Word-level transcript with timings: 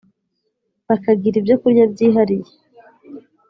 bakagira 0.87 1.35
ibyokurya 1.39 1.83
byihariye 1.93 2.51